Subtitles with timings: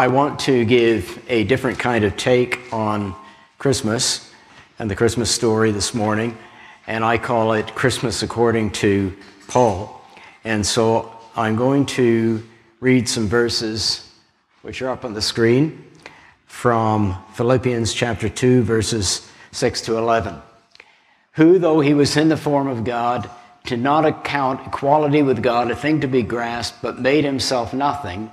[0.00, 3.14] I want to give a different kind of take on
[3.58, 4.32] Christmas
[4.78, 6.38] and the Christmas story this morning,
[6.86, 9.14] and I call it Christmas according to
[9.46, 10.02] Paul.
[10.42, 12.42] And so I'm going to
[12.80, 14.10] read some verses
[14.62, 15.84] which are up on the screen
[16.46, 20.40] from Philippians chapter 2, verses 6 to 11.
[21.32, 23.28] Who, though he was in the form of God,
[23.64, 28.32] did not account equality with God a thing to be grasped, but made himself nothing,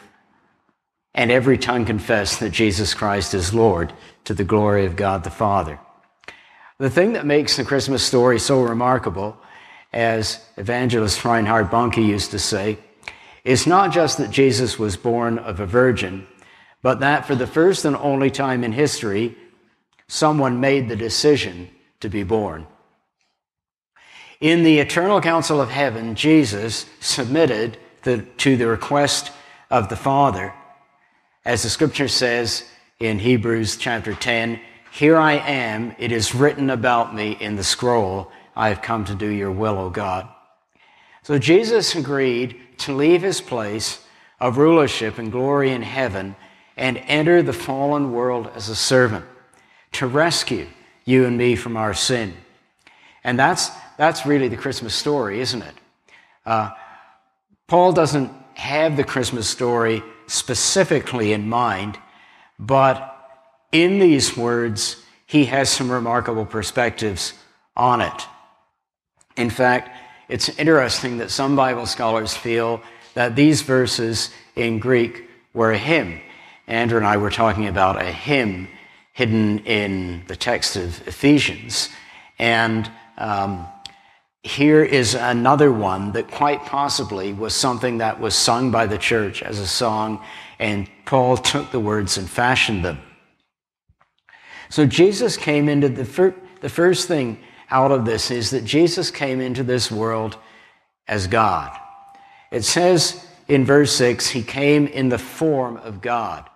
[1.13, 3.93] and every tongue confess that Jesus Christ is Lord
[4.23, 5.79] to the glory of God the Father.
[6.77, 9.37] The thing that makes the Christmas story so remarkable,
[9.93, 12.77] as evangelist Reinhard Bonnke used to say,
[13.43, 16.27] is not just that Jesus was born of a virgin,
[16.81, 19.35] but that for the first and only time in history,
[20.07, 21.69] someone made the decision
[21.99, 22.67] to be born.
[24.39, 29.31] In the eternal council of heaven, Jesus submitted the, to the request
[29.69, 30.53] of the Father.
[31.43, 32.65] As the scripture says
[32.99, 34.59] in Hebrews chapter 10,
[34.91, 39.15] Here I am, it is written about me in the scroll, I have come to
[39.15, 40.29] do your will, O God.
[41.23, 44.05] So Jesus agreed to leave his place
[44.39, 46.35] of rulership and glory in heaven
[46.77, 49.25] and enter the fallen world as a servant
[49.93, 50.67] to rescue
[51.05, 52.35] you and me from our sin.
[53.23, 55.75] And that's, that's really the Christmas story, isn't it?
[56.45, 56.69] Uh,
[57.65, 61.99] Paul doesn't have the Christmas story specifically in mind,
[62.57, 63.07] but
[63.71, 67.33] in these words, he has some remarkable perspectives
[67.75, 68.27] on it.
[69.35, 69.97] In fact,
[70.29, 72.81] it's interesting that some Bible scholars feel
[73.13, 76.21] that these verses in Greek were a hymn.
[76.67, 78.69] Andrew and I were talking about a hymn
[79.11, 81.89] hidden in the text of Ephesians.
[82.39, 83.67] And um,
[84.43, 89.43] here is another one that quite possibly was something that was sung by the church
[89.43, 90.23] as a song,
[90.57, 92.99] and Paul took the words and fashioned them.
[94.69, 99.11] So Jesus came into the, fir- the first thing out of this is that Jesus
[99.11, 100.37] came into this world
[101.07, 101.77] as God.
[102.51, 106.49] It says in verse 6, he came in the form of God.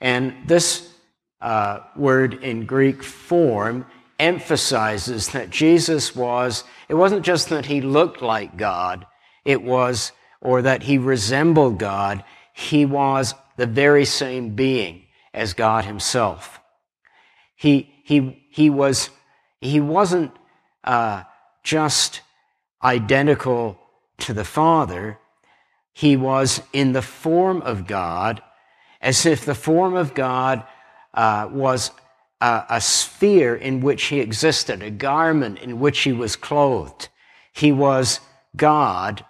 [0.00, 0.92] And this
[1.40, 3.86] uh, word in Greek form
[4.18, 9.06] emphasizes that Jesus was, it wasn't just that he looked like God,
[9.44, 15.04] it was, or that he resembled God, he was the very same being
[15.34, 16.60] as God himself.
[17.54, 19.10] He, he, he was,
[19.60, 20.32] he wasn't
[20.84, 21.24] uh,
[21.62, 22.20] just
[22.82, 23.78] identical
[24.18, 25.18] to the Father,
[25.92, 28.42] he was in the form of God,
[29.00, 30.64] as if the form of God
[31.14, 31.90] uh, was
[32.40, 37.08] a, a sphere in which he existed, a garment in which he was clothed.
[37.52, 38.20] He was
[38.56, 39.24] God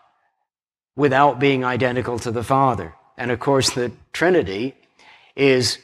[0.97, 2.95] without being identical to the Father.
[3.17, 4.75] And of course, the Trinity
[5.35, 5.79] is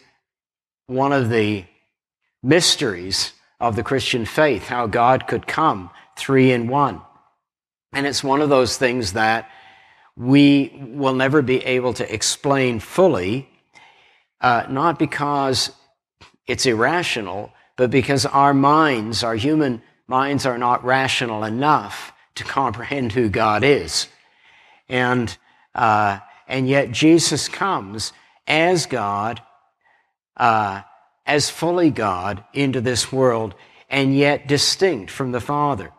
[0.86, 1.64] one of the
[2.42, 7.00] mysteries of the Christian faith, how God could come three in one.
[7.92, 9.48] And it's one of those things that
[10.16, 13.48] we will never be able to explain fully,
[14.40, 15.70] uh, not because
[16.52, 23.10] it's irrational, but because our minds, our human minds, are not rational enough to comprehend
[23.10, 24.06] who God is.
[24.86, 25.34] And,
[25.74, 28.12] uh, and yet Jesus comes
[28.46, 29.40] as God,
[30.36, 30.82] uh,
[31.24, 33.54] as fully God into this world,
[33.88, 35.90] and yet distinct from the Father.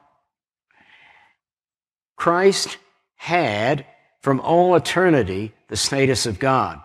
[2.16, 2.78] Christ
[3.16, 3.88] had,
[4.22, 6.80] from all eternity, the status of God.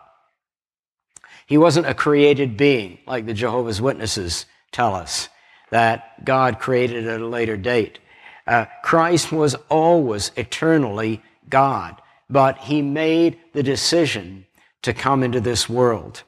[1.48, 5.30] He wasn't a created being like the Jehovah's Witnesses tell us
[5.70, 8.00] that God created at a later date.
[8.46, 14.44] Uh, Christ was always eternally God, but he made the decision
[14.82, 16.22] to come into this world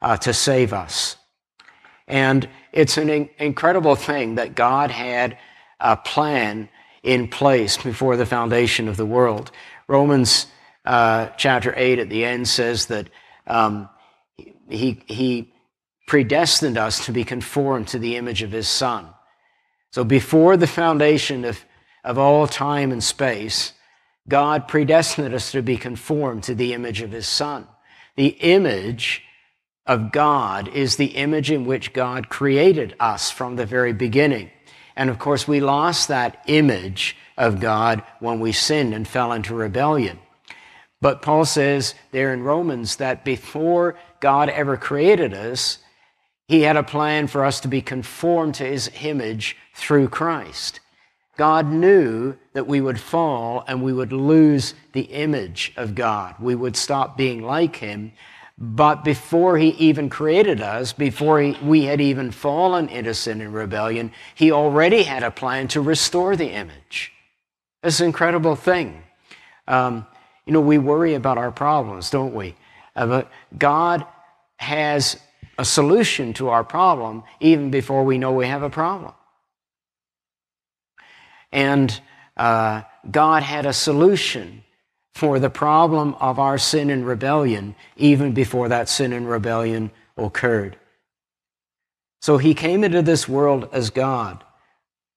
[0.00, 1.16] uh, to save us.
[2.06, 5.38] And it's an in- incredible thing that God had
[5.80, 6.68] a plan
[7.02, 9.50] in place before the foundation of the world.
[9.88, 10.46] Romans
[10.84, 13.08] uh, chapter 8 at the end says that
[13.48, 13.88] um,
[14.68, 15.52] he, he
[16.06, 19.08] predestined us to be conformed to the image of his son.
[19.90, 21.64] So before the foundation of,
[22.04, 23.72] of all time and space,
[24.28, 27.66] God predestined us to be conformed to the image of his son.
[28.16, 29.22] The image
[29.86, 34.50] of God is the image in which God created us from the very beginning.
[34.96, 39.54] And of course, we lost that image of God when we sinned and fell into
[39.54, 40.18] rebellion.
[41.00, 45.78] But Paul says there in Romans that before God ever created us,
[46.48, 50.80] he had a plan for us to be conformed to his image through Christ.
[51.36, 56.36] God knew that we would fall and we would lose the image of God.
[56.40, 58.12] We would stop being like him.
[58.58, 63.52] But before he even created us, before he, we had even fallen into sin and
[63.52, 67.12] rebellion, he already had a plan to restore the image.
[67.82, 69.02] It's an incredible thing.
[69.68, 70.06] Um,
[70.46, 72.54] you know, we worry about our problems, don't we?
[72.94, 74.06] Uh, but God
[74.58, 75.18] has
[75.58, 79.12] a solution to our problem even before we know we have a problem.
[81.52, 82.00] And
[82.36, 84.62] uh, God had a solution
[85.14, 90.76] for the problem of our sin and rebellion even before that sin and rebellion occurred.
[92.20, 94.44] So he came into this world as God.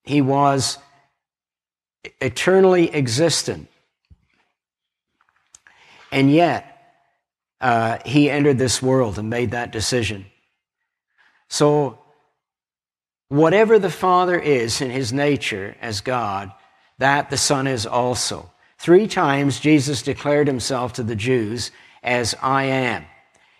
[0.03, 0.77] He was
[2.21, 3.67] eternally existent.
[6.11, 6.65] And yet,
[7.61, 10.25] uh, he entered this world and made that decision.
[11.49, 11.99] So,
[13.27, 16.51] whatever the Father is in his nature as God,
[16.97, 18.51] that the Son is also.
[18.77, 21.71] Three times Jesus declared himself to the Jews
[22.01, 23.05] as I am.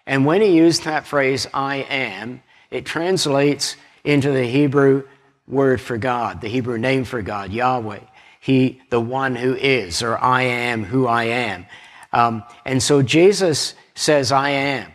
[0.06, 2.42] And when he used that phrase, I am,
[2.72, 5.04] it translates into the Hebrew
[5.48, 8.00] word for God, the Hebrew name for God, Yahweh.
[8.40, 11.66] He, the one who is, or I am who I am.
[12.12, 14.92] Um, and so Jesus says, I am.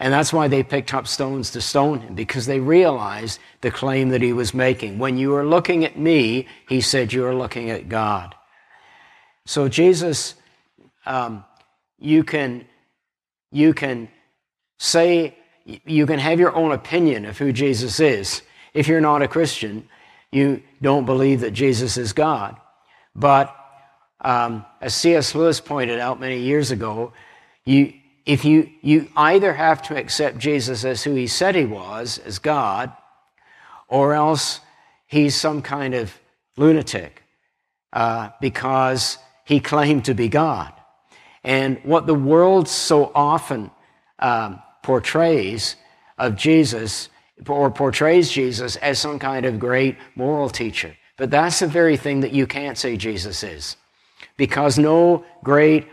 [0.00, 4.10] And that's why they picked up stones to stone him, because they realized the claim
[4.10, 4.98] that he was making.
[4.98, 8.36] When you are looking at me, he said, you are looking at God.
[9.44, 10.36] So Jesus,
[11.04, 11.44] um,
[11.98, 12.64] you can,
[13.50, 14.08] you can
[14.78, 18.42] say, you can have your own opinion of who Jesus is.
[18.74, 19.88] If you're not a Christian,
[20.30, 22.56] you don't believe that Jesus is God.
[23.16, 23.54] But
[24.20, 25.34] um, as C.S.
[25.34, 27.12] Lewis pointed out many years ago,
[27.64, 27.92] you,
[28.26, 32.38] if you, you either have to accept Jesus as who he said he was, as
[32.38, 32.92] God,
[33.88, 34.60] or else
[35.06, 36.18] he's some kind of
[36.56, 37.22] lunatic
[37.92, 40.72] uh, because he claimed to be God.
[41.44, 43.70] And what the world so often
[44.18, 45.76] um, portrays
[46.18, 47.08] of Jesus,
[47.48, 50.96] or portrays Jesus as some kind of great moral teacher.
[51.16, 53.76] But that's the very thing that you can't say Jesus is
[54.38, 55.86] because no great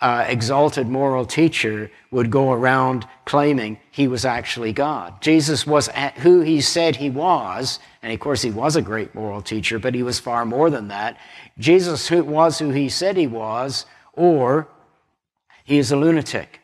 [0.00, 5.20] uh, exalted moral teacher would go around claiming he was actually God.
[5.20, 9.42] Jesus was who he said he was, and of course he was a great moral
[9.42, 11.18] teacher, but he was far more than that.
[11.58, 14.68] Jesus was who he said he was, or
[15.64, 16.60] he is a lunatic.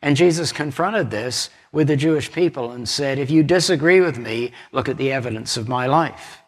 [0.00, 4.52] And Jesus confronted this with the Jewish people and said, If you disagree with me,
[4.72, 6.41] look at the evidence of my life.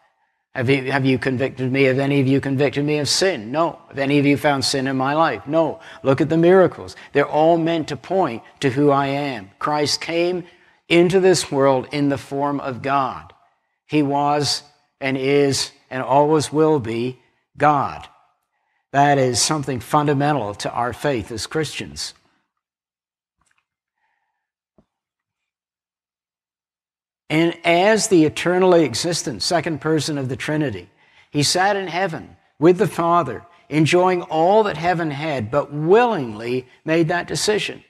[0.55, 1.83] Have you, have you convicted me?
[1.83, 3.51] Have any of you convicted me of sin?
[3.51, 3.81] No.
[3.89, 5.45] Have any of you found sin in my life?
[5.45, 5.81] No.
[6.01, 6.95] Look at the miracles.
[7.11, 9.51] They're all meant to point to who I am.
[9.59, 10.45] Christ came
[10.87, 13.33] into this world in the form of God.
[13.85, 14.63] He was
[15.01, 17.19] and is and always will be
[17.57, 18.07] God.
[18.91, 22.13] That is something fundamental to our faith as Christians.
[27.29, 30.89] And as the eternally existent second person of the Trinity,
[31.31, 37.07] he sat in heaven with the Father, enjoying all that heaven had, but willingly made
[37.07, 37.83] that decision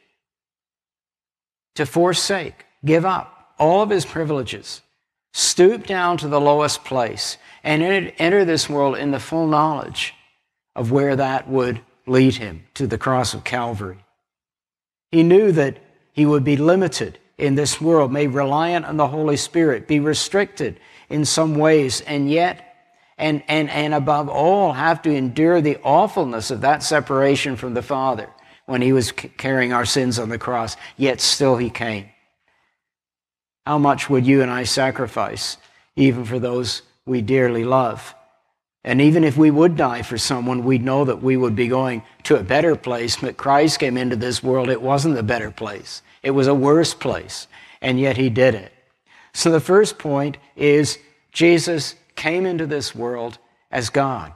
[1.75, 4.82] to forsake, give up all of his privileges,
[5.34, 7.84] stoop down to the lowest place, and
[8.18, 10.13] enter this world in the full knowledge
[10.75, 13.98] of where that would lead him to the cross of Calvary.
[15.12, 15.77] He knew that
[16.13, 20.80] he would be limited in this world, may reliant on the Holy Spirit, be restricted
[21.10, 22.75] in some ways, and yet,
[23.18, 27.82] and, and, and above all, have to endure the awfulness of that separation from the
[27.82, 28.30] Father
[28.65, 32.10] when he was carrying our sins on the cross, yet still he came.
[33.65, 35.58] How much would you and I sacrifice,
[35.96, 38.15] even for those we dearly love?
[38.84, 42.04] And even if we would die for someone, we'd know that we would be going
[42.24, 43.18] to a better place.
[43.18, 46.04] But Christ came into this world, it wasn't a better place.
[46.25, 47.48] It was a worse place,
[47.82, 48.74] and yet he did it.
[49.36, 50.98] So the first point is
[51.32, 53.38] Jesus came into this world
[53.70, 54.34] as God.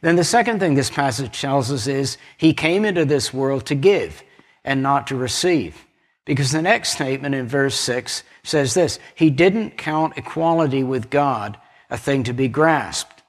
[0.00, 3.74] Then the second thing this passage tells us is he came into this world to
[3.74, 4.22] give
[4.64, 5.84] and not to receive.
[6.24, 11.58] Because the next statement in verse 6 says this He didn't count equality with God
[11.90, 13.22] a thing to be grasped.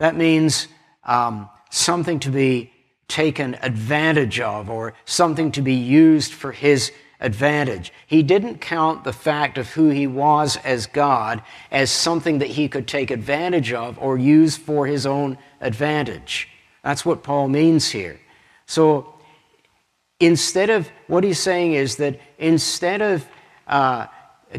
[0.00, 0.66] That means
[1.04, 2.72] um, something to be
[3.10, 7.92] taken advantage of or something to be used for his advantage.
[8.06, 12.68] He didn't count the fact of who he was as God as something that he
[12.68, 16.48] could take advantage of or use for his own advantage.
[16.82, 18.18] That's what Paul means here.
[18.64, 19.14] So
[20.18, 23.26] instead of, what he's saying is that instead of
[23.66, 24.06] uh,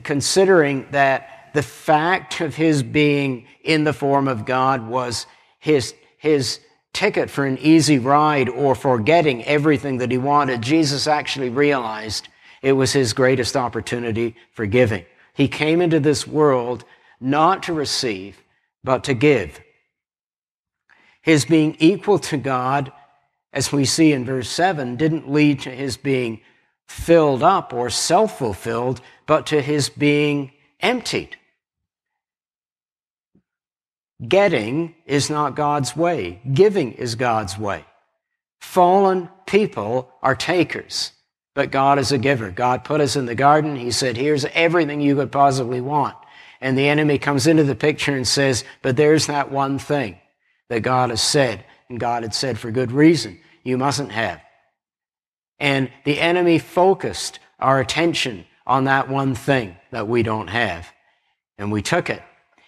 [0.04, 5.26] considering that the fact of his being in the form of God was
[5.60, 6.60] his, his
[6.94, 12.28] ticket for an easy ride or for getting everything that he wanted, Jesus actually realized
[12.62, 15.06] it was his greatest opportunity for giving.
[15.34, 16.84] He came into this world
[17.20, 18.42] not to receive,
[18.84, 19.60] but to give.
[21.22, 22.92] His being equal to God,
[23.54, 26.42] as we see in verse 7, didn't lead to his being
[26.88, 31.38] filled up or self fulfilled, but to his being emptied.
[34.28, 36.42] Getting is not God's way.
[36.54, 37.86] Giving is God's way.
[38.60, 41.12] Fallen people are takers,
[41.56, 42.52] but God is a giver.
[42.52, 43.76] God put us in the garden.
[43.76, 46.16] He said, here's everything you could possibly want.
[46.62, 50.20] And the enemy comes into the picture and says, but there's that one thing
[50.70, 54.40] that God has said, and God had said for good reason, you mustn't have.
[55.60, 60.88] And the enemy focused our attention on that one thing that we don't have.
[61.58, 62.22] And we took it.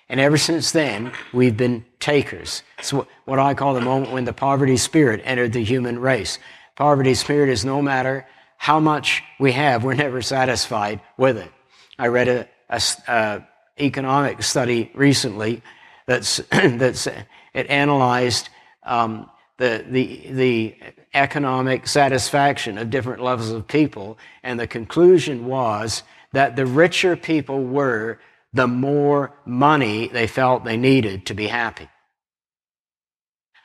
[0.10, 2.64] And ever since then, we've been takers.
[2.78, 6.40] It's what I call the moment when the poverty spirit entered the human race.
[6.76, 11.52] Poverty spirit is no matter how much we have, we're never satisfied with it.
[11.98, 13.48] I read a, a, a
[13.80, 15.62] economic study recently
[16.06, 17.08] that's, that's
[17.54, 18.50] it analyzed
[18.84, 20.76] um, the, the, the
[21.14, 27.64] economic satisfaction of different levels of people, and the conclusion was that the richer people
[27.64, 28.20] were,
[28.54, 31.90] the more money they felt they needed to be happy.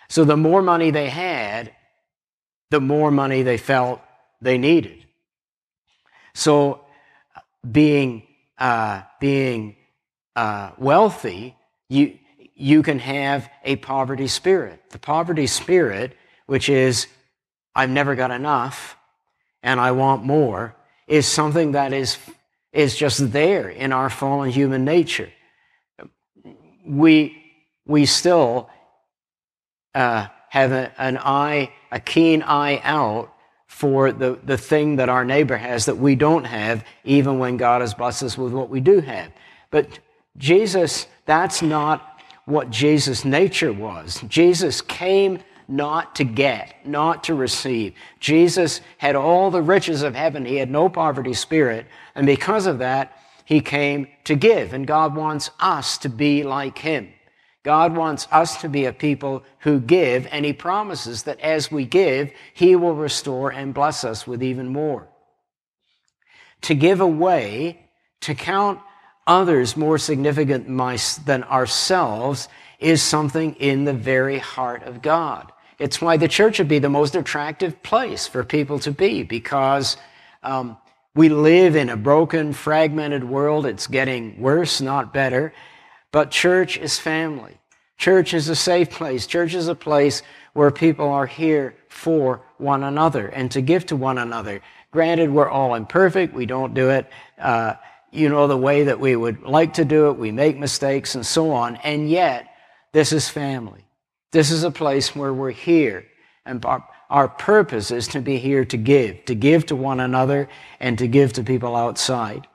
[0.09, 1.73] So the more money they had,
[2.71, 4.00] the more money they felt
[4.40, 5.04] they needed.
[6.35, 6.85] So
[7.71, 8.23] being
[8.57, 9.76] uh, being
[10.35, 11.57] uh, wealthy,
[11.88, 12.18] you
[12.54, 14.90] you can have a poverty spirit.
[14.90, 16.16] The poverty spirit,
[16.47, 17.07] which is
[17.75, 18.97] I've never got enough
[19.62, 20.75] and I want more,
[21.07, 22.18] is something that is
[22.73, 25.31] is just there in our fallen human nature.
[26.87, 27.37] We,
[27.87, 28.71] we still
[29.95, 33.33] uh, have a, an eye, a keen eye out
[33.67, 37.81] for the, the thing that our neighbor has that we don't have, even when God
[37.81, 39.31] has blessed us with what we do have.
[39.71, 39.99] But
[40.37, 44.23] Jesus, that's not what Jesus' nature was.
[44.29, 47.93] Jesus came not to get, not to receive.
[48.21, 50.47] Jesus had all the riches of heaven.
[50.47, 51.87] He had no poverty spirit.
[52.19, 54.75] And because of that, he came to give.
[54.75, 57.11] And God wants us to be like him.
[57.63, 61.85] God wants us to be a people who give, and he promises that as we
[61.85, 65.09] give, he will restore and bless us with even more.
[66.63, 67.79] To give away,
[68.23, 68.81] to count
[69.25, 70.67] others more significant
[71.25, 72.49] than ourselves,
[72.81, 75.53] is something in the very heart of God.
[75.79, 79.97] It's why the church would be the most attractive place for people to be because
[80.43, 80.77] um,
[81.19, 83.67] we live in a broken, fragmented world.
[83.67, 85.53] It's getting worse, not better.
[86.13, 87.59] But church is family.
[87.97, 89.27] Church is a safe place.
[89.27, 90.23] Church is a place
[90.53, 94.61] where people are here for one another and to give to one another.
[94.93, 96.35] Granted, we're all imperfect.
[96.35, 97.75] We don't do it, uh,
[98.13, 100.19] you know, the way that we would like to do it.
[100.19, 101.75] We make mistakes and so on.
[101.83, 102.47] And yet,
[102.93, 103.85] this is family.
[104.31, 106.07] This is a place where we're here.
[106.47, 106.65] And
[107.11, 110.49] our, purpose is to be here to give, to give to one another
[110.81, 112.47] and to give to people outside.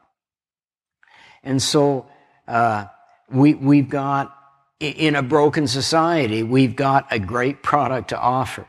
[1.43, 2.07] And so
[2.47, 2.85] uh,
[3.29, 4.35] we, we've got,
[4.79, 8.67] in a broken society, we've got a great product to offer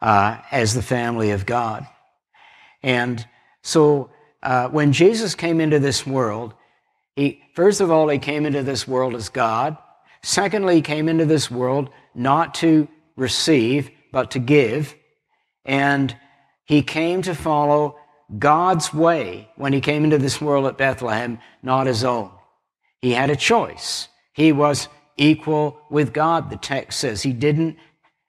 [0.00, 1.86] uh, as the family of God.
[2.82, 3.26] And
[3.62, 4.10] so
[4.42, 6.52] uh, when Jesus came into this world,
[7.16, 9.78] he, first of all, he came into this world as God.
[10.22, 14.94] Secondly, he came into this world not to receive, but to give.
[15.66, 16.16] And
[16.64, 17.98] he came to follow
[18.38, 22.30] God's way when he came into this world at Bethlehem, not his own.
[23.02, 24.08] He had a choice.
[24.32, 27.22] He was equal with God, the text says.
[27.22, 27.76] He didn't,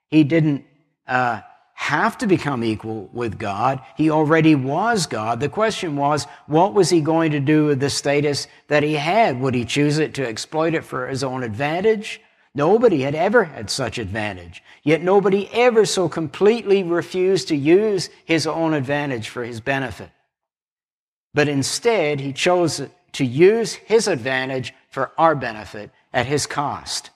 [0.10, 0.66] he didn't,
[1.08, 1.42] uh,
[1.78, 3.82] have to become equal with God.
[3.98, 5.42] He already was God.
[5.42, 9.40] The question was, what was he going to do with the status that he had?
[9.42, 12.22] Would he choose it to exploit it for his own advantage?
[12.56, 14.64] Nobody had ever had such advantage.
[14.82, 20.10] Yet nobody ever so completely refused to use his own advantage for his benefit.
[21.34, 22.82] But instead, he chose
[23.12, 27.10] to use his advantage for our benefit at his cost.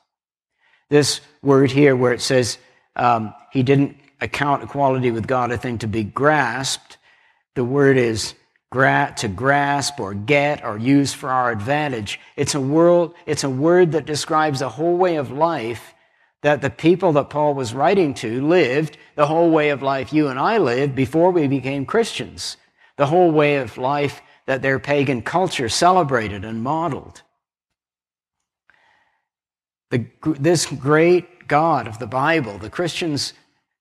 [0.89, 2.57] This word here where it says
[2.97, 6.97] um, he didn't account equality with God a thing to be grasped.
[7.55, 8.33] The word is
[8.71, 12.19] to grasp or get or use for our advantage.
[12.35, 15.95] It's a world, it's a word that describes a whole way of life
[16.41, 20.27] that the people that Paul was writing to lived, the whole way of life you
[20.27, 22.57] and I lived before we became Christians,
[22.95, 27.23] the whole way of life that their pagan culture celebrated and modeled.
[29.89, 30.05] The,
[30.39, 33.33] this great God of the Bible, the Christians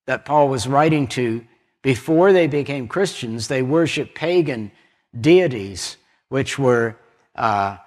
[0.07, 1.45] that Paul was writing to,
[1.89, 4.71] before they became Christians, they worshiped pagan
[5.19, 5.97] deities,
[6.29, 6.99] which were,
[7.35, 7.79] uh,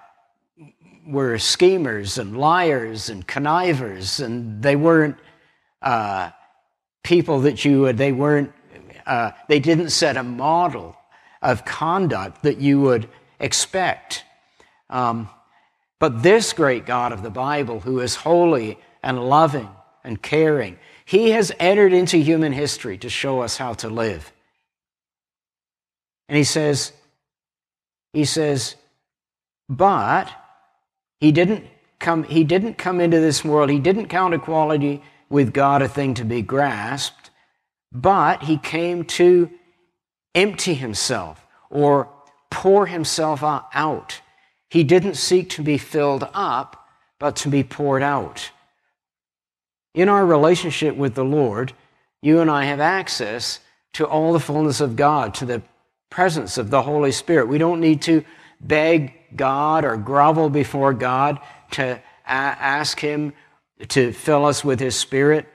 [1.06, 5.14] were schemers and liars and connivers, and they weren't
[5.82, 6.30] uh,
[7.04, 8.52] people that you would, they weren't,
[9.06, 10.96] uh, they didn't set a model
[11.40, 14.24] of conduct that you would expect.
[14.90, 15.28] Um,
[16.00, 19.70] but this great God of the Bible, who is holy and loving
[20.02, 20.76] and caring,
[21.12, 24.32] he has entered into human history to show us how to live.
[26.26, 26.90] And he says,
[28.14, 28.76] he says,
[29.68, 30.30] but
[31.20, 31.66] he didn't
[31.98, 36.14] come, he didn't come into this world, he didn't count equality with God a thing
[36.14, 37.28] to be grasped,
[37.92, 39.50] but he came to
[40.34, 42.08] empty himself or
[42.50, 44.22] pour himself out.
[44.70, 46.88] He didn't seek to be filled up,
[47.18, 48.50] but to be poured out.
[49.94, 51.72] In our relationship with the Lord,
[52.22, 53.60] you and I have access
[53.94, 55.62] to all the fullness of God, to the
[56.08, 57.48] presence of the Holy Spirit.
[57.48, 58.24] We don't need to
[58.60, 61.40] beg God or grovel before God
[61.72, 63.32] to ask Him
[63.88, 65.46] to fill us with His Spirit.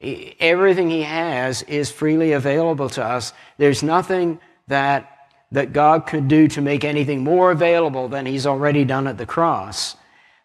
[0.00, 3.32] Everything He has is freely available to us.
[3.56, 8.84] There's nothing that, that God could do to make anything more available than He's already
[8.84, 9.96] done at the cross.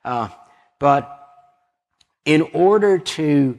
[0.06, 0.30] Uh,
[0.80, 1.17] but
[2.28, 3.58] in order to,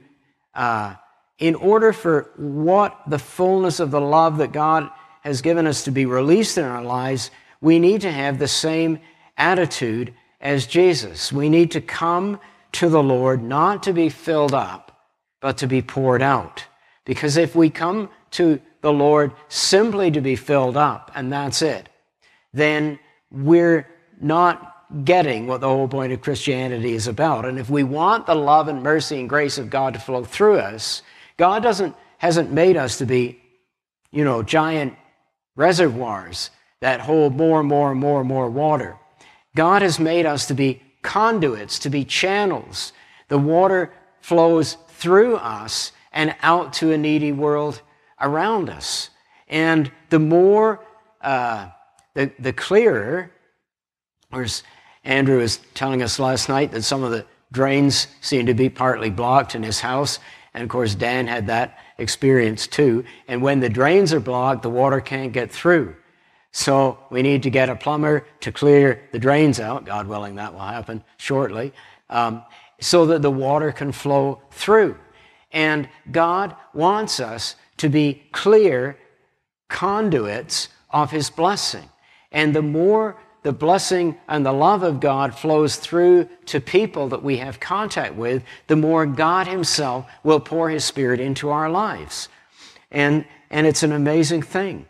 [0.55, 0.95] uh,
[1.39, 4.91] in order for what the fullness of the love that God
[5.23, 7.31] has given us to be released in our lives,
[7.63, 8.99] we need to have the same
[9.39, 11.33] attitude as Jesus.
[11.33, 12.39] We need to come
[12.73, 15.09] to the Lord not to be filled up,
[15.41, 16.67] but to be poured out.
[17.07, 21.89] Because if we come to the Lord simply to be filled up and that's it,
[22.53, 22.99] then
[23.31, 23.89] we're
[24.21, 27.45] not getting what the whole point of Christianity is about.
[27.45, 30.59] And if we want the love and mercy and grace of God to flow through
[30.59, 31.03] us,
[31.37, 33.41] God doesn't, hasn't made us to be,
[34.11, 34.95] you know, giant
[35.57, 38.97] reservoirs that hold more and more and more and more water.
[39.55, 42.93] God has made us to be conduits, to be channels.
[43.29, 47.83] The water flows through us and out to a needy world
[48.21, 49.11] around us.
[49.49, 50.85] And the more,
[51.21, 51.69] uh,
[52.15, 53.31] the, the clearer,
[54.31, 54.63] whereas
[55.09, 59.09] Andrew was telling us last night that some of the drains seem to be partly
[59.09, 60.19] blocked in his house.
[60.53, 63.05] And of course, Dan had that experience too.
[63.27, 65.97] And when the drains are blocked, the water can't get through.
[66.53, 69.87] So we need to get a plumber to clear the drains out.
[69.87, 71.73] God willing, that will happen shortly.
[72.11, 72.43] Um,
[72.79, 74.99] so that the water can flow through.
[75.53, 78.99] And God wants us to be clear
[79.69, 81.89] conduits of His blessing.
[82.31, 83.17] And the more
[83.49, 88.15] the blessing and the love of God flows through to people that we have contact
[88.15, 92.29] with, the more God Himself will pour His Spirit into our lives.
[92.91, 94.85] And, and it's an amazing thing.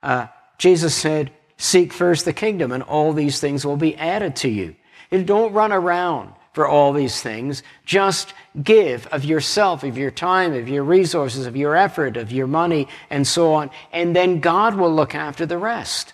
[0.00, 4.48] Uh, Jesus said, Seek first the kingdom, and all these things will be added to
[4.48, 4.76] you.
[5.10, 7.64] And don't run around for all these things.
[7.84, 8.32] Just
[8.62, 12.86] give of yourself, of your time, of your resources, of your effort, of your money,
[13.10, 13.70] and so on.
[13.90, 16.12] And then God will look after the rest.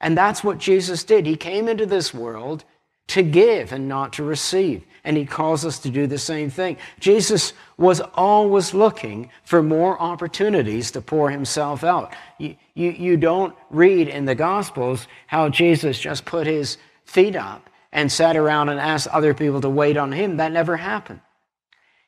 [0.00, 1.26] And that's what Jesus did.
[1.26, 2.64] He came into this world
[3.08, 4.84] to give and not to receive.
[5.04, 6.76] And he calls us to do the same thing.
[6.98, 12.12] Jesus was always looking for more opportunities to pour himself out.
[12.38, 17.70] You, you, you don't read in the Gospels how Jesus just put his feet up
[17.92, 20.38] and sat around and asked other people to wait on him.
[20.38, 21.20] That never happened.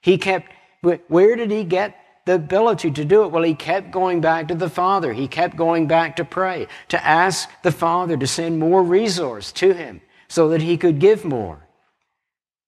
[0.00, 1.96] He kept, where did he get
[2.28, 3.28] the ability to do it?
[3.28, 5.14] Well, he kept going back to the Father.
[5.14, 9.72] He kept going back to pray, to ask the Father to send more resource to
[9.72, 11.66] him so that he could give more.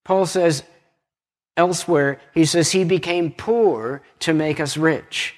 [0.03, 0.62] Paul says
[1.59, 5.35] elsewhere, he says, He became poor to make us rich.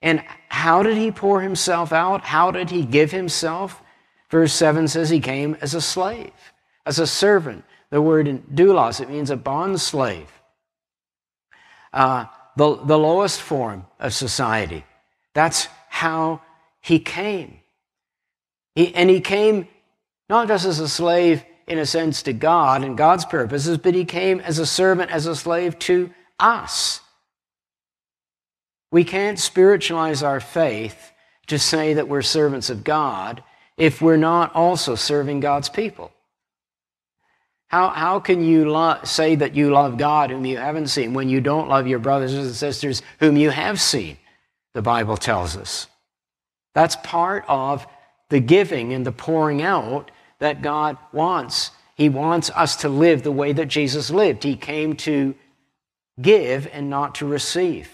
[0.00, 2.22] And how did he pour himself out?
[2.22, 3.82] How did he give himself?
[4.30, 6.32] Verse 7 says he came as a slave,
[6.86, 7.62] as a servant.
[7.90, 10.35] The word in doulos, it means a bond slave
[11.96, 14.84] uh, the, the lowest form of society.
[15.34, 16.42] That's how
[16.80, 17.60] he came.
[18.74, 19.66] He, and he came
[20.28, 24.04] not just as a slave, in a sense, to God and God's purposes, but he
[24.04, 27.00] came as a servant, as a slave to us.
[28.92, 31.12] We can't spiritualize our faith
[31.46, 33.42] to say that we're servants of God
[33.76, 36.12] if we're not also serving God's people.
[37.76, 41.28] How, how can you lo- say that you love God whom you haven't seen when
[41.28, 44.16] you don't love your brothers and sisters whom you have seen?
[44.72, 45.86] The Bible tells us.
[46.74, 47.86] That's part of
[48.30, 51.70] the giving and the pouring out that God wants.
[51.96, 54.42] He wants us to live the way that Jesus lived.
[54.42, 55.34] He came to
[56.18, 57.90] give and not to receive.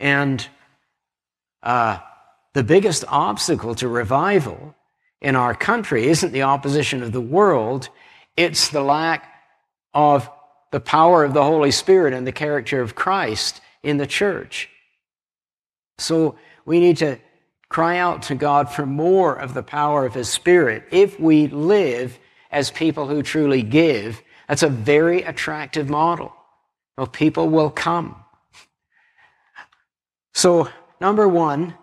[0.00, 0.44] And
[1.62, 1.98] uh,
[2.54, 4.74] the biggest obstacle to revival
[5.20, 7.88] in our country isn't the opposition of the world,
[8.36, 9.32] it's the lack
[9.94, 10.28] of
[10.72, 14.68] the power of the Holy Spirit and the character of Christ in the church.
[15.98, 17.18] So we need to
[17.68, 20.84] cry out to God for more of the power of His Spirit.
[20.90, 22.18] If we live
[22.50, 26.32] as people who truly give, that's a very attractive model.
[26.96, 28.16] Well, people will come.
[30.34, 30.68] So,
[31.00, 31.74] number one,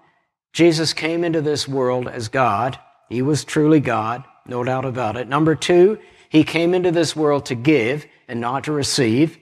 [0.54, 2.80] Jesus came into this world as God.
[3.14, 5.28] He was truly God, no doubt about it.
[5.28, 6.00] Number two,
[6.30, 9.38] he came into this world to give and not to receive.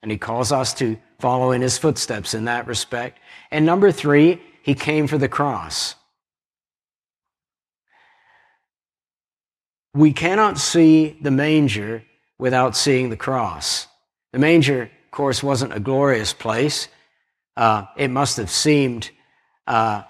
[0.00, 3.18] And he calls us to follow in his footsteps in that respect.
[3.50, 5.96] And number three, he came for the cross.
[9.92, 12.04] We cannot see the manger
[12.38, 13.88] without seeing the cross.
[14.32, 16.86] The manger, of course, wasn't a glorious place.
[17.56, 19.10] Uh, it must have seemed
[19.66, 20.04] uh,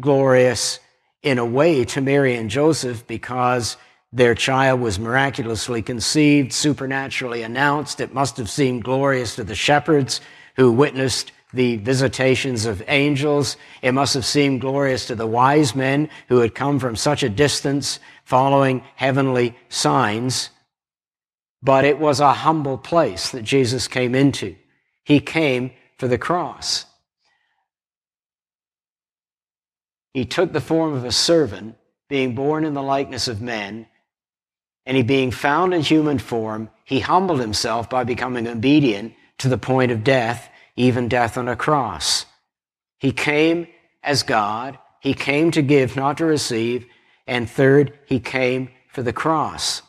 [0.00, 0.80] glorious
[1.22, 3.76] in a way to Mary and Joseph because
[4.12, 8.00] their child was miraculously conceived, supernaturally announced.
[8.00, 10.20] It must have seemed glorious to the shepherds
[10.56, 13.56] who witnessed the visitations of angels.
[13.80, 17.28] It must have seemed glorious to the wise men who had come from such a
[17.28, 20.50] distance following heavenly signs.
[21.62, 24.56] But it was a humble place that Jesus came into.
[25.04, 26.86] He came for the cross.
[30.12, 31.76] He took the form of a servant,
[32.08, 33.86] being born in the likeness of men,
[34.84, 39.58] and he being found in human form, he humbled himself by becoming obedient to the
[39.58, 42.26] point of death, even death on a cross.
[42.98, 43.68] He came
[44.02, 44.78] as God.
[45.00, 46.86] He came to give, not to receive.
[47.26, 49.82] And third, he came for the cross.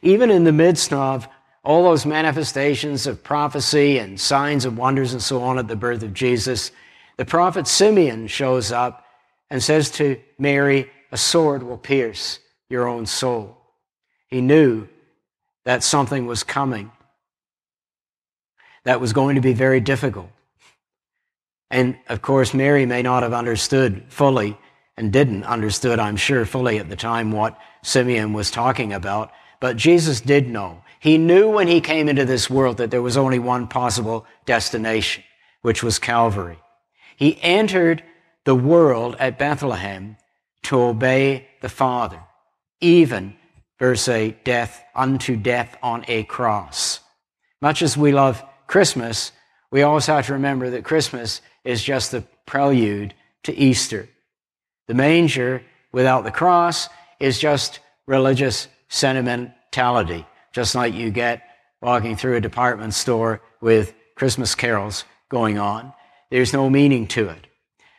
[0.00, 1.28] Even in the midst of
[1.64, 6.02] all those manifestations of prophecy and signs and wonders and so on at the birth
[6.02, 6.72] of Jesus,
[7.22, 9.04] the prophet Simeon shows up
[9.48, 13.56] and says to Mary, A sword will pierce your own soul.
[14.26, 14.88] He knew
[15.64, 16.90] that something was coming
[18.82, 20.30] that was going to be very difficult.
[21.70, 24.58] And of course, Mary may not have understood fully
[24.96, 29.30] and didn't understood, I'm sure, fully at the time what Simeon was talking about.
[29.60, 30.82] But Jesus did know.
[30.98, 35.22] He knew when he came into this world that there was only one possible destination,
[35.60, 36.58] which was Calvary.
[37.22, 38.02] He entered
[38.44, 40.16] the world at Bethlehem
[40.64, 42.20] to obey the Father,
[42.80, 43.36] even,
[43.78, 46.98] verse 8, death unto death on a cross.
[47.60, 49.30] Much as we love Christmas,
[49.70, 54.08] we always have to remember that Christmas is just the prelude to Easter.
[54.88, 56.88] The manger without the cross
[57.20, 61.40] is just religious sentimentality, just like you get
[61.80, 65.92] walking through a department store with Christmas carols going on.
[66.32, 67.46] There's no meaning to it.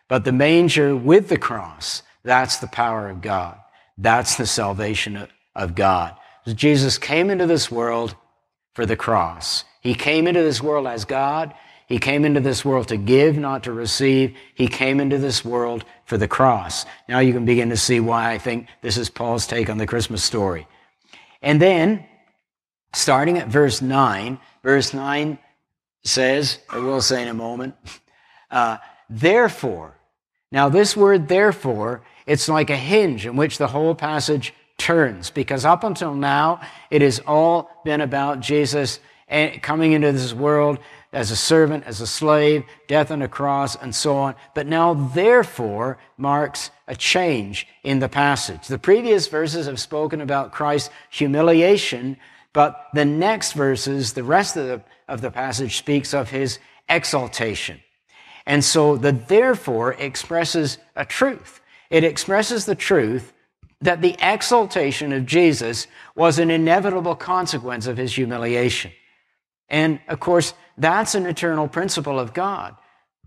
[0.07, 3.59] But the manger with the cross, that's the power of God.
[3.95, 6.15] That's the salvation of God.
[6.47, 8.15] Jesus came into this world
[8.73, 9.65] for the cross.
[9.81, 11.53] He came into this world as God.
[11.87, 14.35] He came into this world to give, not to receive.
[14.55, 16.87] He came into this world for the cross.
[17.07, 19.85] Now you can begin to see why I think this is Paul's take on the
[19.85, 20.65] Christmas story.
[21.43, 22.03] And then,
[22.93, 25.37] starting at verse 9, verse 9
[26.03, 27.75] says, or we'll say in a moment,
[28.53, 28.77] uh,
[29.09, 29.95] therefore,
[30.51, 35.65] now this word therefore, it's like a hinge in which the whole passage turns because
[35.65, 38.99] up until now, it has all been about Jesus
[39.61, 40.77] coming into this world
[41.11, 44.35] as a servant, as a slave, death on a cross, and so on.
[44.53, 48.67] But now, therefore, marks a change in the passage.
[48.67, 52.17] The previous verses have spoken about Christ's humiliation,
[52.51, 57.79] but the next verses, the rest of the, of the passage speaks of his exaltation.
[58.45, 61.62] And so the therefore expresses a truth.
[61.89, 63.34] It expresses the truth
[63.82, 68.91] that the exaltation of Jesus was an inevitable consequence of his humiliation.
[69.69, 72.75] And of course, that's an eternal principle of God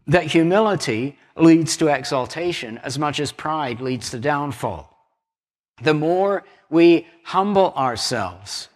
[0.06, 4.96] that humility leads to exaltation as much as pride leads to downfall.
[5.82, 8.68] The more we humble ourselves,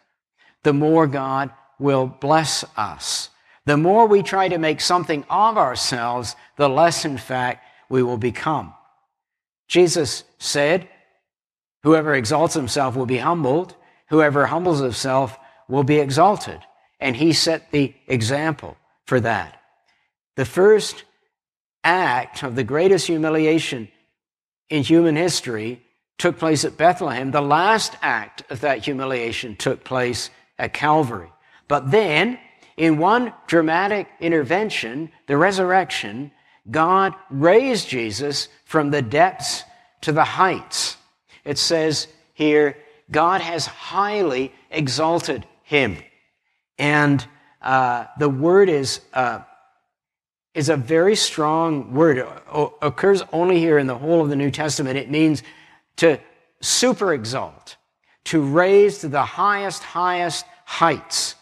[0.63, 3.31] the more God will bless us.
[3.67, 8.17] The more we try to make something of ourselves, the less, in fact, we will
[8.17, 8.75] become.
[9.69, 10.89] Jesus said,
[11.83, 13.75] Whoever exalts himself will be humbled,
[14.09, 16.61] whoever humbles himself will be exalted.
[16.99, 19.61] And he set the example for that.
[20.37, 21.05] The first
[21.83, 23.89] act of the greatest humiliation
[24.69, 25.83] in human history
[26.19, 27.31] took place at Bethlehem.
[27.31, 31.33] The last act of that humiliation took place at Calvary.
[31.67, 32.39] But then,
[32.81, 36.33] in one dramatic intervention, the resurrection,
[36.71, 39.65] God raised Jesus from the depths
[40.01, 40.97] to the heights.
[41.45, 42.79] It says here,
[43.11, 45.99] God has highly exalted him.
[46.79, 47.23] And
[47.61, 49.41] uh, the word is, uh,
[50.55, 52.17] is a very strong word.
[52.17, 52.27] It
[52.81, 54.97] occurs only here in the whole of the New Testament.
[54.97, 55.43] It means
[55.97, 56.19] to
[56.63, 57.77] super exalt,
[58.25, 61.35] to raise to the highest, highest heights.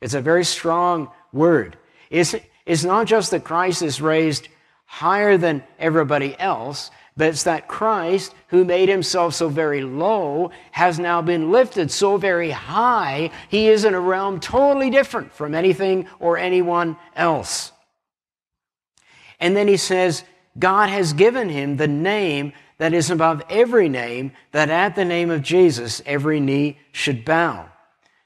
[0.00, 1.76] It's a very strong word.
[2.10, 2.34] It's,
[2.66, 4.48] it's not just that Christ is raised
[4.86, 10.98] higher than everybody else, but it's that Christ, who made himself so very low, has
[10.98, 16.06] now been lifted so very high, he is in a realm totally different from anything
[16.18, 17.72] or anyone else.
[19.38, 20.24] And then he says,
[20.58, 25.30] God has given him the name that is above every name, that at the name
[25.30, 27.68] of Jesus every knee should bow.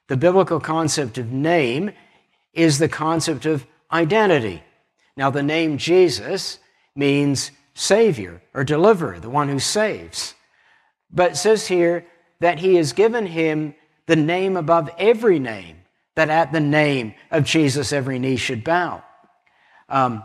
[0.08, 1.92] The biblical concept of name
[2.52, 4.62] is the concept of identity.
[5.16, 6.58] Now, the name Jesus
[6.94, 10.34] means Savior or deliverer, the one who saves.
[11.10, 12.06] But it says here
[12.40, 13.74] that he has given him
[14.06, 15.78] the name above every name,
[16.14, 19.02] that at the name of Jesus every knee should bow.
[19.88, 20.24] Um,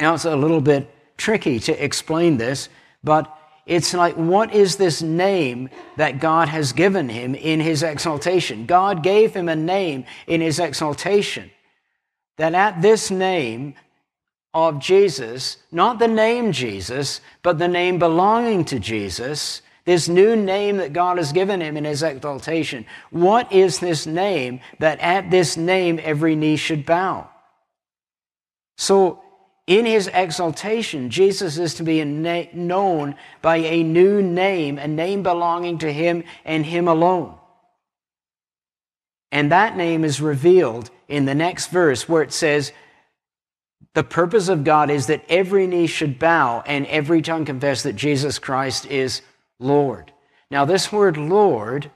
[0.00, 2.68] now, it's a little bit tricky to explain this,
[3.04, 3.36] but
[3.70, 8.66] it's like, what is this name that God has given him in his exaltation?
[8.66, 11.50] God gave him a name in his exaltation.
[12.36, 13.74] That at this name,
[14.52, 20.76] of Jesus, not the name Jesus, but the name belonging to Jesus, this new name
[20.78, 22.84] that God has given him in his exaltation.
[23.10, 27.30] What is this name that at this name every knee should bow?
[28.76, 29.22] So,
[29.70, 35.78] in his exaltation, Jesus is to be known by a new name, a name belonging
[35.78, 37.36] to him and him alone.
[39.30, 42.72] And that name is revealed in the next verse where it says,
[43.94, 47.94] the purpose of God is that every knee should bow and every tongue confess that
[47.94, 49.22] Jesus Christ is
[49.60, 50.12] Lord.
[50.50, 51.92] Now, this word Lord,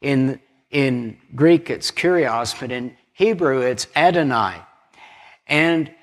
[0.00, 4.60] in, in Greek it's kurios, but in Hebrew it's Adonai.
[5.46, 5.93] And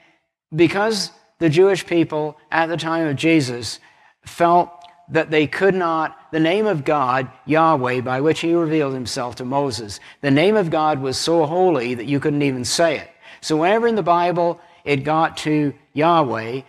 [0.53, 3.79] because the Jewish people at the time of Jesus
[4.25, 4.69] felt
[5.09, 9.45] that they could not, the name of God, Yahweh, by which he revealed himself to
[9.45, 13.09] Moses, the name of God was so holy that you couldn't even say it.
[13.41, 16.61] So whenever in the Bible it got to Yahweh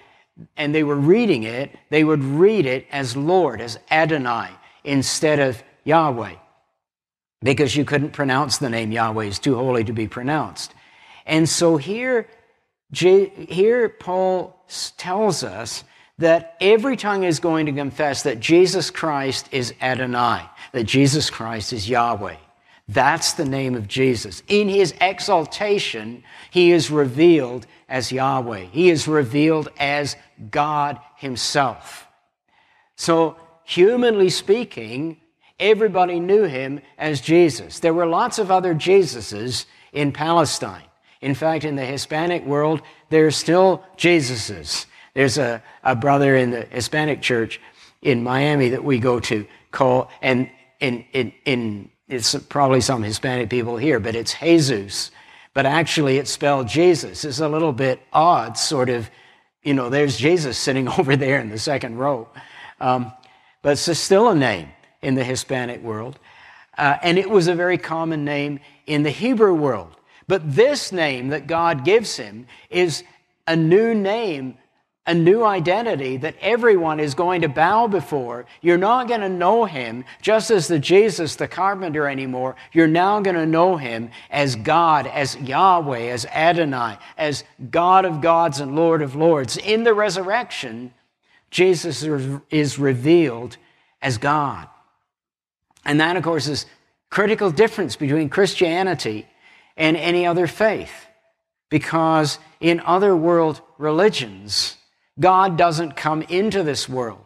[0.57, 4.49] and they were reading it, they would read it as Lord, as Adonai,
[4.83, 6.35] instead of Yahweh.
[7.42, 10.75] Because you couldn't pronounce the name Yahweh, it's too holy to be pronounced.
[11.27, 12.27] And so here,
[12.92, 14.57] here Paul
[14.96, 15.85] tells us
[16.18, 21.72] that every tongue is going to confess that Jesus Christ is Adonai, that Jesus Christ
[21.72, 22.37] is Yahweh.
[22.88, 24.42] That's the name of Jesus.
[24.48, 28.66] In his exaltation, he is revealed as Yahweh.
[28.72, 30.16] He is revealed as
[30.50, 32.09] God Himself.
[32.96, 35.20] So, humanly speaking,
[35.59, 37.78] everybody knew him as Jesus.
[37.78, 40.85] There were lots of other Jesuses in Palestine.
[41.22, 44.87] In fact, in the Hispanic world, there are still Jesuses.
[45.14, 47.61] There's a, a brother in the Hispanic church
[48.02, 53.48] in Miami that we go to call, and in, in, in it's probably some Hispanic
[53.48, 55.11] people here, but it's Jesus
[55.54, 57.24] but actually it's spelled Jesus.
[57.24, 59.11] It's a little bit odd, sort of,
[59.62, 62.28] you know, there's Jesus sitting over there in the second row.
[62.80, 63.12] Um,
[63.62, 64.68] but it's still a name
[65.02, 66.18] in the Hispanic world.
[66.76, 69.94] Uh, and it was a very common name in the Hebrew world.
[70.33, 73.05] But this name that God gives him is
[73.47, 74.57] a new name
[75.07, 78.47] a new identity that everyone is going to bow before.
[78.62, 82.57] You're not going to know him just as the Jesus, the carpenter anymore.
[82.73, 88.23] You're now going to know him as God, as Yahweh, as Adonai, as God of
[88.23, 89.59] gods and Lord of lords.
[89.59, 90.95] In the resurrection,
[91.51, 92.03] Jesus
[92.51, 93.59] is revealed
[94.01, 94.66] as God.
[95.85, 96.64] And that, of course, is
[97.11, 99.27] critical difference between Christianity
[99.76, 101.06] and any other faith.
[101.70, 104.76] Because in other world religions,
[105.18, 107.24] God doesn't come into this world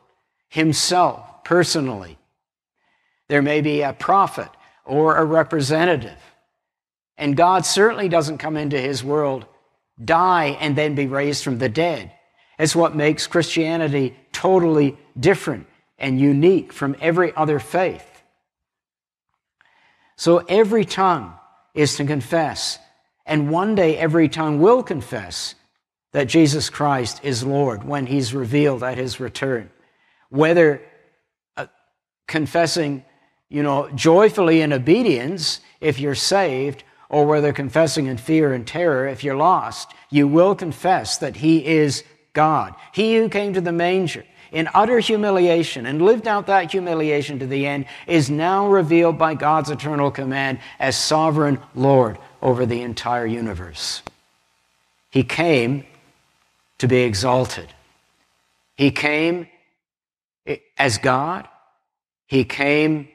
[0.49, 2.19] himself personally.
[3.29, 4.49] There may be a prophet
[4.85, 6.19] or a representative.
[7.19, 9.47] And God certainly doesn't come into his world,
[10.03, 12.13] die, and then be raised from the dead.
[12.59, 15.67] It's what makes Christianity totally different
[15.99, 18.23] and unique from every other faith.
[20.17, 21.35] So every tongue
[21.77, 22.79] is to confess,
[23.25, 25.55] and one day every tongue will confess
[26.13, 29.71] that Jesus Christ is Lord when he's revealed at his return.
[30.31, 30.83] Whether
[31.57, 31.67] uh,
[32.27, 33.05] confessing,
[33.49, 39.07] you know, joyfully in obedience if you're saved, or whether confessing in fear and terror
[39.07, 42.75] if you're lost, you will confess that he is God.
[42.93, 44.25] He who came to the manger
[44.57, 49.35] in utter humiliation and lived out that humiliation to the end is now revealed by
[49.35, 54.01] God's eternal command as sovereign Lord over the entire universe.
[55.11, 55.85] He came
[56.79, 57.69] to be exalted.
[58.79, 59.47] He came
[60.79, 61.47] as God.
[62.27, 63.09] He came.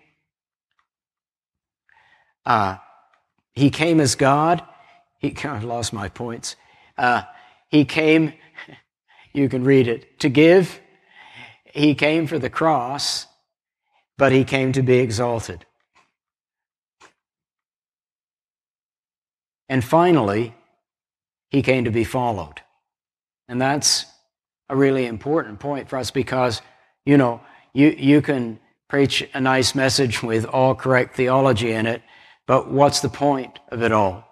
[2.46, 2.78] Uh,
[3.54, 4.62] he came as God.
[5.18, 6.56] He kind of lost my points.
[7.00, 7.24] Uh,
[7.70, 8.34] he came.
[9.34, 10.82] You can read it to give.
[11.74, 13.28] He came for the cross,
[14.18, 15.66] but he came to be exalted.
[19.70, 20.54] And finally,
[21.50, 22.62] he came to be followed.
[23.48, 24.06] And that's
[24.70, 26.62] a really important point for us because,
[27.06, 27.42] you know,
[27.74, 32.02] you, you can preach a nice message with all correct theology in it,
[32.48, 34.26] but what's the point of it all?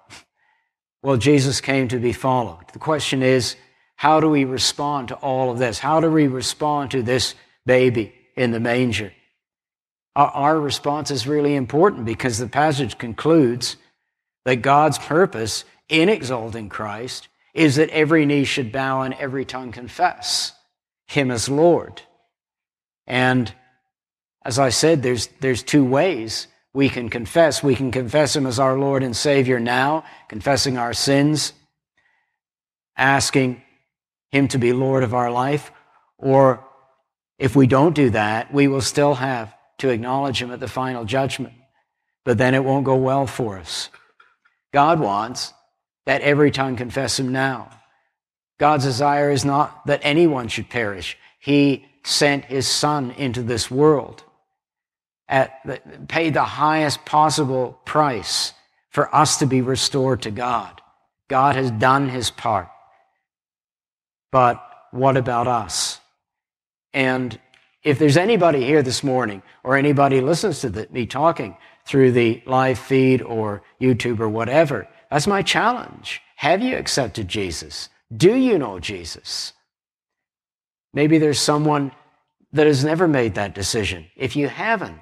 [1.02, 2.66] Well, Jesus came to be followed.
[2.74, 3.56] The question is,
[4.00, 5.78] how do we respond to all of this?
[5.78, 7.36] How do we respond to this
[7.66, 9.12] baby in the manger?
[10.16, 13.76] Our, our response is really important because the passage concludes
[14.46, 19.74] that God's purpose in exalting Christ is that every knee should bow and every tongue
[19.74, 20.54] confess
[21.08, 22.02] him as Lord.
[23.06, 23.54] And
[24.46, 27.62] as I said, there's, there's two ways we can confess.
[27.62, 31.52] We can confess him as our Lord and Savior now, confessing our sins,
[32.96, 33.62] asking
[34.32, 35.72] him to be Lord of our life.
[36.18, 36.66] Or
[37.38, 41.06] if we don't do that, we will still have to acknowledge him at the final
[41.06, 41.54] judgment.
[42.26, 43.90] But then it won't go well for us.
[44.74, 45.54] God wants
[46.06, 47.70] that every tongue confess him now.
[48.60, 51.18] God's desire is not that anyone should perish.
[51.40, 54.24] He sent his son into this world
[55.28, 58.54] at paid the highest possible price
[58.90, 60.82] for us to be restored to God.
[61.28, 62.68] God has done his part.
[64.32, 66.00] But what about us?
[66.94, 67.40] And
[67.84, 72.42] if there's anybody here this morning or anybody listens to the, me talking through the
[72.46, 76.22] live feed or YouTube or whatever, that's my challenge.
[76.36, 77.90] Have you accepted Jesus?
[78.16, 79.54] Do you know Jesus?
[80.94, 81.92] Maybe there's someone
[82.54, 84.08] that has never made that decision.
[84.16, 85.00] If you haven't,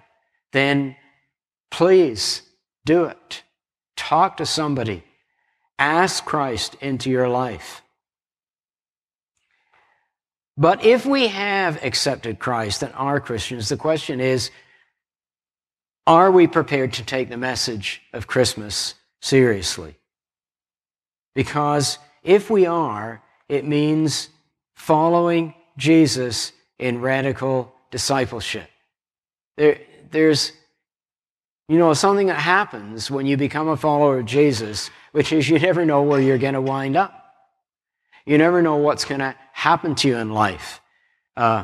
[0.52, 0.96] then
[1.72, 2.42] please
[2.86, 3.44] do it.
[3.96, 5.04] Talk to somebody.
[5.80, 7.82] Ask Christ into your life.
[10.58, 14.50] But if we have accepted Christ and are Christians, the question is
[16.08, 19.98] are we prepared to take the message of Christmas seriously.
[21.36, 24.30] Because if we are, it means
[24.76, 28.70] following Jesus in radical discipleship.
[29.56, 29.80] There,
[30.12, 30.52] there's,
[31.68, 35.60] you know, something that happens when you become a follower of Jesus, which is you
[35.60, 37.14] never know where you're going to wind up.
[38.26, 40.82] You never know what's going to happen to you in life.
[41.36, 41.64] Uh,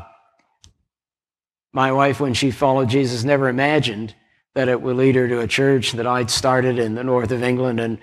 [1.72, 4.16] my wife, when she followed Jesus, never imagined
[4.56, 7.44] that it would lead her to a church that I'd started in the north of
[7.44, 8.00] England, and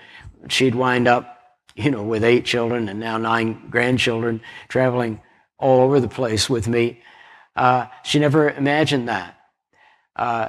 [0.47, 1.37] she'd wind up,
[1.75, 5.19] you know, with eight children and now nine grandchildren traveling
[5.57, 7.01] all over the place with me.
[7.57, 9.37] Uh, she never imagined that.
[10.15, 10.47] Uh,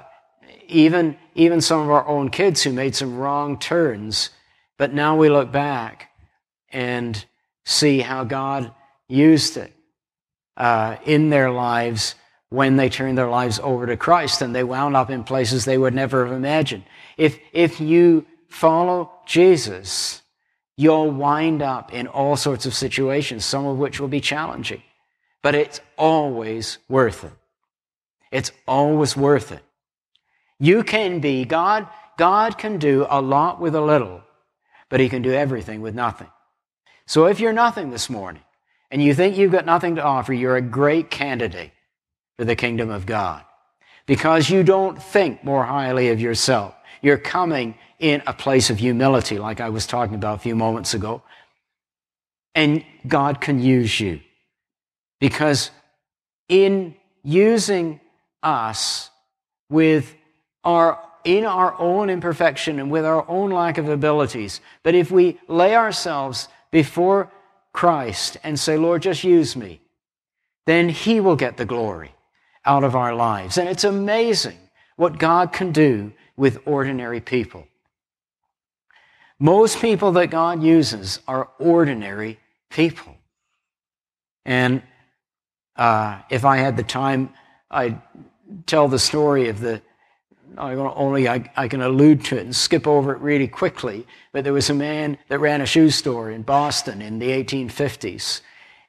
[0.68, 4.30] even, even some of our own kids who made some wrong turns,
[4.78, 6.10] but now we look back
[6.70, 7.24] and
[7.64, 8.72] see how God
[9.12, 9.72] used it
[10.56, 12.14] uh, in their lives
[12.48, 15.78] when they turned their lives over to Christ and they wound up in places they
[15.78, 16.84] would never have imagined.
[17.16, 20.22] If, if you follow Jesus,
[20.76, 24.82] you'll wind up in all sorts of situations, some of which will be challenging,
[25.42, 27.32] but it's always worth it.
[28.30, 29.62] It's always worth it.
[30.58, 31.88] You can be, God,
[32.18, 34.22] God can do a lot with a little,
[34.88, 36.28] but He can do everything with nothing.
[37.06, 38.42] So if you're nothing this morning
[38.92, 41.72] and you think you've got nothing to offer, you're a great candidate
[42.36, 43.42] for the kingdom of God.
[44.04, 46.74] Because you don't think more highly of yourself.
[47.00, 50.92] You're coming in a place of humility, like I was talking about a few moments
[50.92, 51.22] ago.
[52.54, 54.20] And God can use you.
[55.20, 55.70] Because
[56.48, 57.98] in using
[58.42, 59.08] us
[59.70, 60.14] with
[60.64, 64.60] our in our own imperfection and with our own lack of abilities.
[64.82, 67.30] But if we lay ourselves before
[67.72, 69.80] Christ and say, Lord, just use me,
[70.66, 72.14] then He will get the glory
[72.64, 73.58] out of our lives.
[73.58, 74.58] And it's amazing
[74.96, 77.66] what God can do with ordinary people.
[79.38, 82.38] Most people that God uses are ordinary
[82.70, 83.16] people.
[84.44, 84.82] And
[85.74, 87.30] uh, if I had the time,
[87.70, 88.00] I'd
[88.66, 89.82] tell the story of the
[90.58, 94.06] I only I, I, can allude to it and skip over it really quickly.
[94.32, 98.40] But there was a man that ran a shoe store in Boston in the 1850s.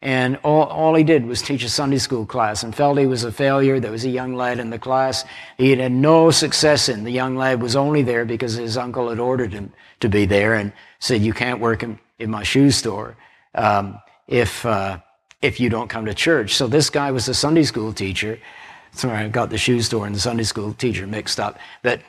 [0.01, 3.24] And all, all he did was teach a Sunday school class and felt he was
[3.24, 3.80] a failure.
[3.80, 5.24] There was a young lad in the class
[5.57, 7.05] he had had no success in.
[7.05, 10.55] The young lad was only there because his uncle had ordered him to be there
[10.55, 13.16] and said, You can't work in, in my shoe store
[13.55, 13.97] um,
[14.28, 14.99] if, uh,
[15.41, 16.55] if you don't come to church.
[16.55, 18.39] So this guy was a Sunday school teacher
[18.94, 21.58] Sorry, I got the shoe store and the Sunday school teacher mixed up.
[21.82, 22.02] But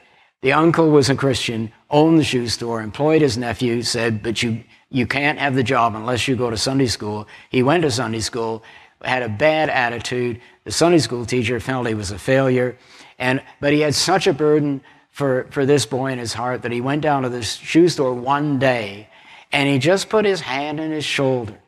[0.42, 4.62] the uncle was a Christian, owned the shoe store, employed his nephew, said, but you,
[4.90, 7.26] you can't have the job unless you go to Sunday school.
[7.48, 8.62] He went to Sunday school,
[9.02, 10.40] had a bad attitude.
[10.64, 12.76] The Sunday school teacher felt he was a failure.
[13.18, 16.72] And, but he had such a burden for, for this boy in his heart that
[16.72, 19.08] he went down to the shoe store one day
[19.52, 21.58] and he just put his hand on his shoulder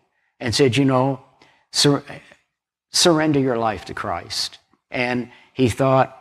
[0.40, 1.20] and said, You know,
[1.72, 2.04] sur-
[2.90, 4.58] surrender your life to Christ.
[4.96, 6.16] And he thought,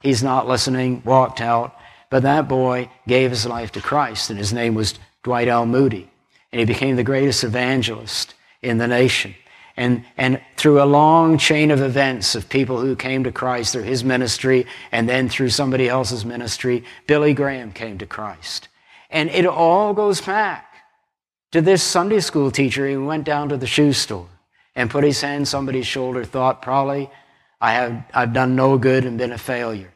[0.00, 1.76] he's not listening, walked out.
[2.10, 5.64] But that boy gave his life to Christ, and his name was Dwight L.
[5.64, 6.10] Moody.
[6.50, 9.36] And he became the greatest evangelist in the nation.
[9.76, 13.84] And, and through a long chain of events of people who came to Christ through
[13.84, 18.66] his ministry and then through somebody else's ministry, Billy Graham came to Christ.
[19.08, 20.66] And it all goes back
[21.52, 24.26] to this Sunday school teacher who went down to the shoe store
[24.74, 27.08] and put his hand on somebody's shoulder, thought probably
[27.60, 29.92] I have, I've done no good and been a failure.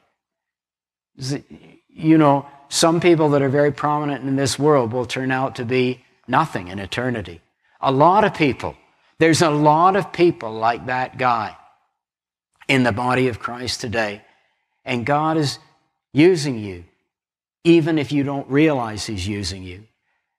[1.88, 5.64] You know, some people that are very prominent in this world will turn out to
[5.64, 7.40] be nothing in eternity.
[7.80, 8.76] A lot of people,
[9.18, 11.56] there's a lot of people like that guy
[12.68, 14.22] in the body of Christ today.
[14.84, 15.58] And God is
[16.12, 16.84] using you,
[17.62, 19.84] even if you don't realize He's using you.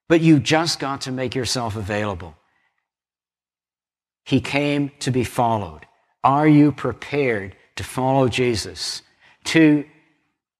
[0.07, 2.36] But you just got to make yourself available.
[4.23, 5.86] He came to be followed.
[6.26, 9.03] Are you prepared to follow Jesus?
[9.45, 9.86] To,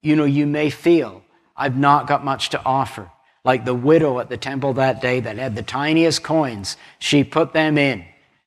[0.04, 1.24] you know, you may feel,
[1.58, 3.10] I've not got much to offer.
[3.44, 7.54] Like the widow at the temple that day that had the tiniest coins, she put
[7.54, 8.06] them in.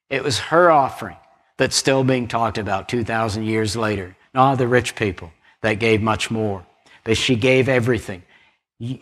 [0.09, 1.17] It was her offering
[1.57, 4.17] that's still being talked about 2,000 years later.
[4.33, 6.65] Not the rich people that gave much more,
[7.03, 8.23] but she gave everything.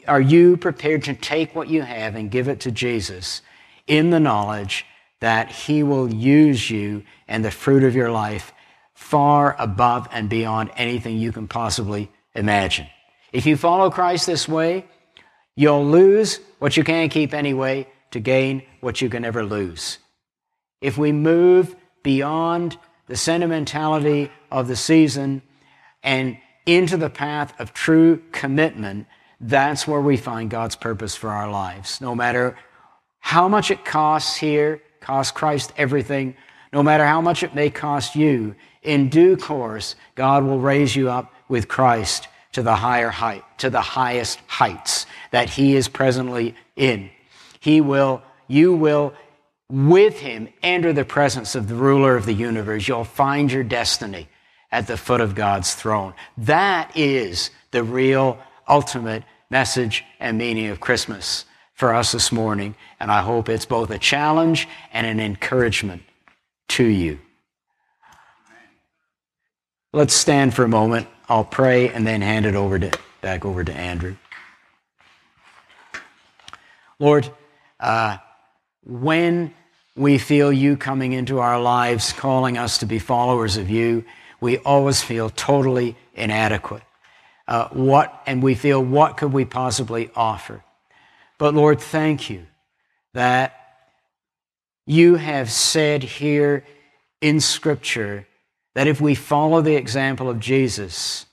[0.08, 3.42] Are you prepared to take what you have and give it to Jesus
[3.86, 4.86] in the knowledge
[5.20, 8.52] that He will use you and the fruit of your life
[8.94, 12.86] far above and beyond anything you can possibly imagine.
[13.32, 14.86] If you follow Christ this way,
[15.54, 19.98] you'll lose what you can't keep anyway to gain what you can never lose.
[20.80, 25.42] If we move beyond the sentimentality of the season
[26.02, 29.06] and into the path of true commitment,
[29.40, 32.00] that's where we find God's purpose for our lives.
[32.00, 32.56] No matter
[33.20, 36.34] how much it costs here, cost Christ everything,
[36.72, 41.08] no matter how much it may cost you, in due course, God will raise you
[41.08, 46.56] up with Christ to the higher height, to the highest heights that he is presently
[46.74, 47.08] in.
[47.60, 49.14] He will, you will,
[49.70, 52.88] with him, enter the presence of the ruler of the universe.
[52.88, 54.28] You'll find your destiny
[54.72, 56.14] at the foot of God's throne.
[56.36, 58.38] That is the real,
[58.68, 61.44] ultimate message and meaning of Christmas
[61.76, 66.02] for us this morning, and I hope it's both a challenge and an encouragement
[66.68, 67.18] to you.
[69.92, 71.06] Let's stand for a moment.
[71.28, 74.16] I'll pray and then hand it over to, back over to Andrew.
[76.98, 77.30] Lord,
[77.78, 78.18] uh,
[78.84, 79.54] when
[79.94, 84.04] we feel you coming into our lives, calling us to be followers of you,
[84.40, 86.82] we always feel totally inadequate.
[87.46, 90.62] Uh, what, and we feel, what could we possibly offer?
[91.38, 92.46] But Lord, thank you
[93.14, 93.54] that
[94.86, 96.64] you have said here
[97.20, 98.26] in Scripture
[98.74, 101.26] that if we follow the example of Jesus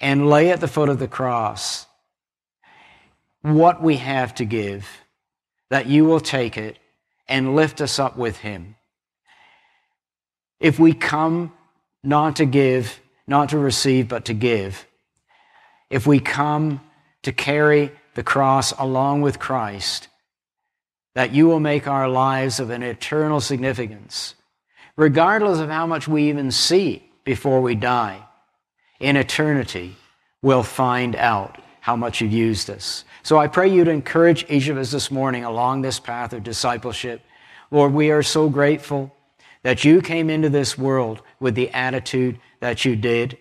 [0.00, 1.86] and lay at the foot of the cross
[3.42, 4.88] what we have to give,
[5.70, 6.78] that you will take it
[7.28, 8.76] and lift us up with Him.
[10.60, 11.52] If we come
[12.04, 14.86] not to give, not to receive, but to give,
[15.90, 16.80] if we come
[17.22, 20.08] to carry the cross along with Christ,
[21.14, 24.34] that you will make our lives of an eternal significance,
[24.96, 28.22] regardless of how much we even see before we die.
[29.00, 29.96] In eternity,
[30.42, 33.04] we'll find out how much you've used us.
[33.22, 36.44] So I pray you to encourage each of us this morning along this path of
[36.44, 37.20] discipleship.
[37.70, 39.14] Lord, we are so grateful
[39.62, 43.38] that you came into this world with the attitude that you did,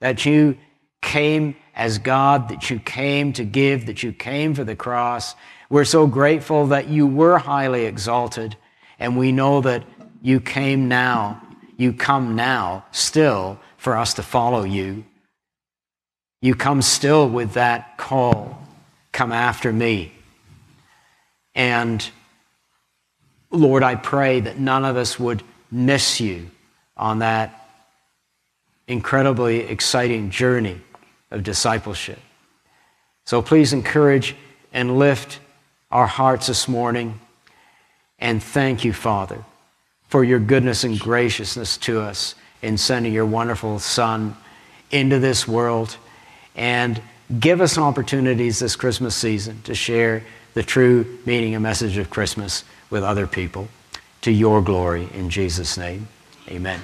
[0.00, 0.56] that you
[1.02, 5.34] came as God, that you came to give, that you came for the cross.
[5.70, 8.54] We're so grateful that you were highly exalted,
[8.98, 9.84] and we know that
[10.20, 11.40] you came now,
[11.78, 15.06] you come now still for us to follow you.
[16.42, 18.62] You come still with that call,
[19.10, 20.12] come after me.
[21.54, 22.06] And
[23.50, 26.50] Lord, I pray that none of us would miss you
[26.94, 27.70] on that
[28.86, 30.82] incredibly exciting journey
[31.30, 32.18] of discipleship.
[33.24, 34.34] So please encourage
[34.72, 35.40] and lift
[35.90, 37.20] our hearts this morning.
[38.18, 39.44] And thank you, Father,
[40.08, 44.36] for your goodness and graciousness to us in sending your wonderful Son
[44.90, 45.96] into this world.
[46.56, 47.00] And
[47.38, 50.22] give us opportunities this Christmas season to share
[50.54, 53.68] the true meaning and message of Christmas with other people
[54.22, 56.08] to your glory in Jesus' name.
[56.48, 56.80] Amen.